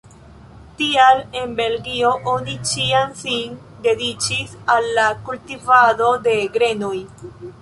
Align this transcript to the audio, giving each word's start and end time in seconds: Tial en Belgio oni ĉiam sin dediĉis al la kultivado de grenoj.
Tial 0.77 1.19
en 1.41 1.51
Belgio 1.59 2.13
oni 2.31 2.55
ĉiam 2.69 3.13
sin 3.19 3.61
dediĉis 3.85 4.57
al 4.77 4.89
la 4.97 5.07
kultivado 5.29 6.11
de 6.27 6.37
grenoj. 6.59 6.97